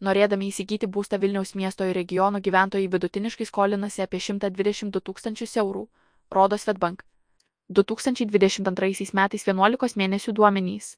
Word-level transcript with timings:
Norėdami 0.00 0.48
įsigyti 0.48 0.88
būstą 0.88 1.18
Vilniaus 1.20 1.54
miesto 1.54 1.84
ir 1.84 1.94
regiono 1.94 2.40
gyventojai 2.40 2.88
vidutiniškai 2.88 3.46
skolinasi 3.46 4.02
apie 4.06 4.20
122 4.20 5.02
tūkstančius 5.08 5.56
eurų, 5.60 5.88
rodo 6.32 6.56
Svetbank. 6.58 7.04
2022 7.68 9.12
metais 9.14 9.44
11 9.46 9.98
mėnesių 10.00 10.32
duomenys. 10.32 10.96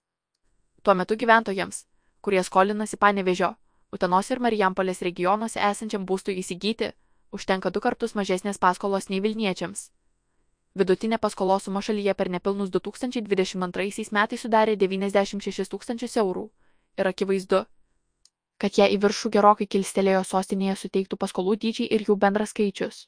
Tuo 0.83 0.95
metu 0.95 1.19
gyventojams, 1.19 1.85
kurie 2.23 2.43
skolinasi 2.43 2.97
Panevežio, 2.97 3.57
Utenos 3.93 4.31
ir 4.33 4.41
Marijampolės 4.41 5.03
regionuose 5.05 5.61
esančiam 5.61 6.07
būstui 6.09 6.39
įsigyti, 6.41 6.95
užtenka 7.37 7.71
du 7.71 7.81
kartus 7.85 8.15
mažesnės 8.17 8.59
paskolos 8.63 9.11
nei 9.11 9.21
Vilniečiams. 9.21 9.91
Vidutinė 10.81 11.19
paskolos 11.21 11.67
suma 11.69 11.83
šalyje 11.85 12.15
per 12.17 12.31
nepilnus 12.33 12.71
2022 12.73 14.09
metais 14.17 14.45
sudarė 14.47 14.79
96 14.81 15.69
tūkstančius 15.75 16.17
eurų. 16.23 16.47
Ir 16.97 17.11
akivaizdu, 17.11 17.67
kad 18.63 18.79
ją 18.79 18.87
į 18.95 18.99
viršų 19.03 19.31
gerokai 19.37 19.67
kilstelėjo 19.75 20.23
sostinėje 20.29 20.77
suteiktų 20.83 21.19
paskolų 21.25 21.57
dydžiai 21.65 21.89
ir 21.97 22.05
jų 22.09 22.17
bendras 22.25 22.53
skaičius. 22.55 23.07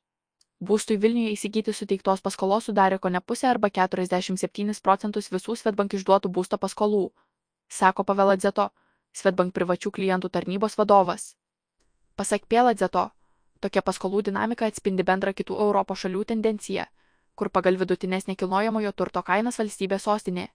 Būstui 0.64 0.96
Vilniuje 1.02 1.34
įsigyti 1.34 1.74
suteiktos 1.77 2.24
paskolos 2.24 2.66
sudarė 2.70 2.98
ko 2.98 3.12
ne 3.14 3.20
pusę 3.20 3.48
arba 3.50 3.70
47 3.70 4.80
procentus 4.82 5.30
visų 5.34 5.56
Svetbank 5.60 5.94
išduotų 5.98 6.30
būsto 6.38 6.58
paskolų, 6.58 7.04
sako 7.68 8.04
Paveladzeto, 8.10 8.70
Svetbank 9.12 9.54
privačių 9.54 9.94
klientų 9.98 10.30
tarnybos 10.36 10.78
vadovas. 10.80 11.34
Pasak 12.16 12.46
Pėladzeto, 12.50 13.08
tokia 13.60 13.82
paskolų 13.82 14.22
dinamika 14.30 14.66
atspindi 14.66 15.06
bendrą 15.06 15.34
kitų 15.34 15.58
Europos 15.66 16.05
šalių 16.05 16.24
tendenciją 16.34 16.86
kur 17.34 17.50
pagal 17.50 17.78
vidutinės 17.80 18.28
nekilnojamojo 18.30 18.92
turto 18.92 19.22
kainas 19.27 19.58
valstybė 19.60 19.98
sostinė. 20.02 20.46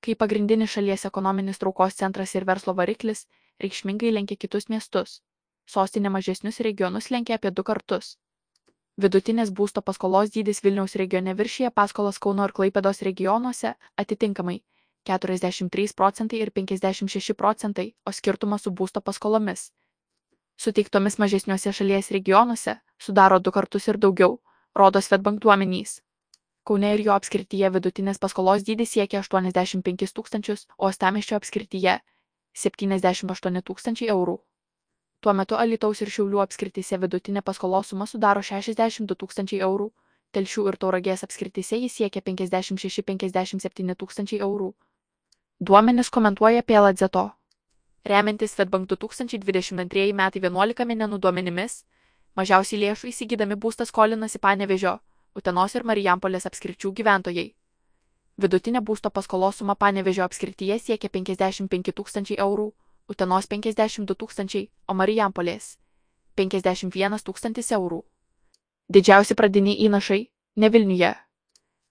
Kai 0.00 0.16
pagrindinis 0.16 0.72
šalies 0.74 1.04
ekonominis 1.08 1.60
traukos 1.60 1.98
centras 1.98 2.32
ir 2.34 2.46
verslo 2.48 2.74
variklis 2.76 3.26
reikšmingai 3.62 4.12
lenkia 4.16 4.36
kitus 4.36 4.68
miestus, 4.72 5.20
sostinė 5.66 6.10
mažesnius 6.16 6.60
regionus 6.66 7.10
lenkia 7.10 7.38
apie 7.38 7.50
du 7.50 7.62
kartus. 7.62 8.16
Vidutinės 9.00 9.50
būsto 9.58 9.82
paskolos 9.82 10.32
dydis 10.34 10.62
Vilniaus 10.64 10.96
regione 11.00 11.34
viršyje 11.34 11.70
paskolas 11.70 12.18
Kauno 12.18 12.48
ir 12.48 12.52
Klaipėdos 12.56 13.02
regionuose 13.06 13.74
atitinkamai 14.02 14.60
43 15.10 15.94
procentai 15.96 16.40
ir 16.40 16.50
56 16.50 17.34
procentai, 17.34 17.94
o 18.04 18.12
skirtumas 18.12 18.66
su 18.66 18.70
būsto 18.70 19.00
paskolomis. 19.00 19.70
Suteiktomis 20.60 21.16
mažesniuose 21.18 21.72
šalies 21.72 22.10
regionuose 22.10 22.76
sudaro 23.00 23.38
du 23.38 23.50
kartus 23.50 23.88
ir 23.88 23.96
daugiau 23.96 24.40
rodo 24.76 25.00
Svetbank 25.00 25.40
duomenys. 25.40 26.00
Kaune 26.64 26.92
ir 26.94 27.00
jo 27.06 27.14
apskrityje 27.16 27.70
vidutinės 27.76 28.20
paskolos 28.20 28.66
dydis 28.66 28.92
siekia 28.92 29.22
85 29.24 30.12
tūkstančius, 30.16 30.66
o 30.76 30.92
Stamiščio 30.92 31.38
apskrityje 31.40 31.94
78 32.60 33.62
tūkstančiai 33.70 34.10
eurų. 34.14 34.36
Tuo 35.20 35.32
metu 35.36 35.56
Alitaus 35.60 36.00
ir 36.00 36.12
Šiaulių 36.12 36.40
apskrityse 36.44 36.98
vidutinė 37.00 37.42
paskolos 37.44 37.90
suma 37.92 38.06
sudaro 38.08 38.42
62 38.42 39.16
tūkstančiai 39.22 39.60
eurų, 39.66 39.90
Telšių 40.30 40.64
ir 40.70 40.76
Tauragės 40.78 41.24
apskrityse 41.26 41.80
jis 41.82 41.96
siekia 41.98 42.22
56-57 42.22 43.96
tūkstančiai 44.02 44.40
eurų. 44.46 44.70
Duomenis 45.60 46.10
komentuoja 46.14 46.62
Pėladzeto. 46.62 47.24
Remiantis 48.06 48.54
Svetbank 48.54 48.88
2022 48.92 50.12
metai 50.16 50.40
11 50.40 50.86
mėnesių 50.88 51.18
duomenimis, 51.24 51.80
Mažiausiai 52.38 52.78
lėšų 52.84 53.10
įsigydami 53.10 53.58
būstą 53.58 53.84
skolinasi 53.90 54.38
Panevežio, 54.38 55.00
Utenos 55.34 55.74
ir 55.74 55.84
Marijampolės 55.84 56.46
apskričių 56.46 56.92
gyventojai. 57.00 57.48
Vidutinė 58.40 58.80
būsto 58.80 59.10
paskolos 59.10 59.58
suma 59.60 59.74
Panevežio 59.74 60.24
apskrityje 60.24 60.78
siekia 60.80 61.08
55 61.12 61.92
tūkstančiai 61.92 62.38
eurų, 62.40 62.70
Utenos 63.10 63.48
52 63.50 64.14
tūkstančiai, 64.16 64.68
o 64.88 64.94
Marijampolės 64.94 65.74
51 66.40 67.24
tūkstantis 67.26 67.72
eurų. 67.76 67.98
Didžiausi 68.88 69.34
pradiniai 69.34 69.82
įnašai- 69.86 70.20
ne 70.62 70.70
Vilniuje. 70.70 71.10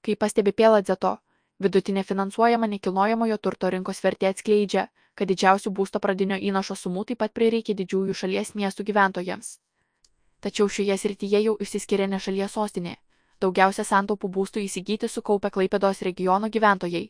Kaip 0.02 0.20
pastebi 0.20 0.52
Pėladzeto, 0.52 1.18
vidutinė 1.60 2.04
finansuojama 2.04 2.68
nekilnojamojo 2.68 3.38
turto 3.38 3.70
rinkos 3.70 4.02
vertė 4.02 4.32
atskleidžia, 4.32 4.88
kad 5.16 5.28
didžiausių 5.28 5.70
būsto 5.70 6.00
pradinio 6.00 6.38
įnašo 6.50 6.76
sumų 6.76 7.06
taip 7.06 7.20
pat 7.20 7.34
prireikia 7.34 7.76
didžiųjų 7.76 8.14
šalies 8.14 8.56
miestų 8.56 8.88
gyventojams. 8.90 9.60
Tačiau 10.40 10.68
šioje 10.70 10.98
srityje 10.98 11.44
jau 11.44 11.58
išsiskiria 11.60 12.08
ne 12.08 12.20
šalies 12.20 12.52
sostinė. 12.52 12.96
Daugiausia 13.40 13.86
santaupų 13.88 14.30
būstų 14.36 14.62
įsigyti 14.66 15.08
sukaupę 15.08 15.50
Klaipėdos 15.56 16.02
regiono 16.04 16.50
gyventojai. 16.52 17.06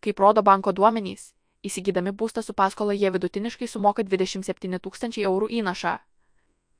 Kaip 0.00 0.20
rodo 0.20 0.42
banko 0.42 0.72
duomenys, 0.72 1.32
įsigydami 1.68 2.12
būstą 2.12 2.42
su 2.42 2.54
paskola 2.54 2.96
jie 2.96 3.10
vidutiniškai 3.12 3.68
sumoka 3.68 4.02
27 4.02 4.80
tūkstančiai 4.86 5.24
eurų 5.28 5.50
įnašą. 5.60 5.94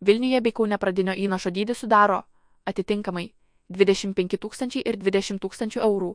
Vilniuje 0.00 0.40
bei 0.40 0.52
Kaune 0.52 0.78
pradinio 0.78 1.12
įnašo 1.12 1.50
dydis 1.50 1.84
sudaro, 1.84 2.22
atitinkamai, 2.64 3.26
25 3.68 4.40
tūkstančiai 4.40 4.84
ir 4.84 4.96
20 5.00 5.40
tūkstančių 5.44 5.84
eurų, 5.88 6.14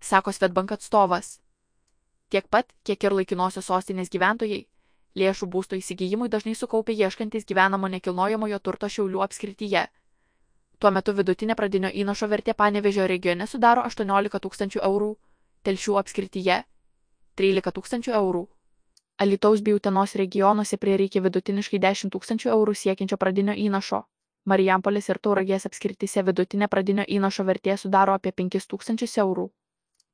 sako 0.00 0.32
Svetbank 0.32 0.76
atstovas. 0.76 1.38
Tiek 2.30 2.46
pat, 2.48 2.68
kiek 2.84 3.04
ir 3.04 3.16
laikinosios 3.16 3.66
sostinės 3.72 4.12
gyventojai, 4.12 4.66
Lėšų 5.18 5.48
būsto 5.50 5.74
įsigijimui 5.74 6.28
dažnai 6.30 6.54
sukaupia 6.54 6.94
ieškantis 6.94 7.46
gyvenamo 7.46 7.88
nekilnojamojo 7.90 8.60
turto 8.62 8.86
Šiaulių 8.86 9.24
apskrityje. 9.24 9.88
Tuo 10.80 10.90
metu 10.96 11.12
vidutinė 11.16 11.54
pradinio 11.56 11.90
įnašo 12.02 12.26
vertė 12.32 12.54
Panevežio 12.56 13.06
regione 13.10 13.46
sudaro 13.46 13.82
18 13.88 14.40
tūkstančių 14.46 14.80
eurų, 14.88 15.10
Telšių 15.68 15.96
apskrityje 16.00 16.56
13 17.40 17.74
tūkstančių 17.78 18.14
eurų. 18.20 18.46
Alitaus 19.20 19.60
bei 19.60 19.74
Utenos 19.76 20.16
regionuose 20.16 20.78
prireikia 20.80 21.20
vidutiniškai 21.26 21.82
10 21.84 22.14
tūkstančių 22.14 22.54
eurų 22.54 22.74
siekiančio 22.82 23.20
pradinio 23.20 23.58
įnašo. 23.66 24.00
Marijampolės 24.48 25.12
ir 25.12 25.20
Tauragės 25.20 25.68
apskrityse 25.68 26.24
vidutinė 26.24 26.68
pradinio 26.72 27.04
įnašo 27.18 27.44
vertė 27.44 27.76
sudaro 27.76 28.16
apie 28.16 28.32
5 28.32 28.68
tūkstančius 28.72 29.18
eurų. 29.20 29.50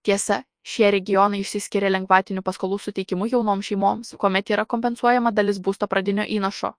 Tiesa, 0.02 0.42
Šie 0.66 0.88
regionai 0.90 1.44
išsiskiria 1.44 1.92
lengvatinių 1.94 2.42
paskolų 2.46 2.76
suteikimu 2.84 3.28
jaunoms 3.30 3.68
šeimoms, 3.68 4.08
kuomet 4.18 4.48
yra 4.50 4.64
kompensuojama 4.72 5.30
dalis 5.30 5.60
būsto 5.62 5.86
pradinio 5.92 6.24
įnašo. 6.36 6.72